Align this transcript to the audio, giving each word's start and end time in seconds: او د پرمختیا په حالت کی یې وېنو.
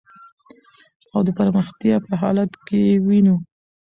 او 1.13 1.21
د 1.27 1.29
پرمختیا 1.39 1.95
په 2.07 2.13
حالت 2.21 2.51
کی 2.65 2.79
یې 2.87 2.95
وېنو. 3.05 3.35